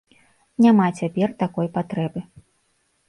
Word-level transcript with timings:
Няма 0.65 0.87
цяпер 0.99 1.29
такой 1.43 1.67
патрэбы. 1.79 2.19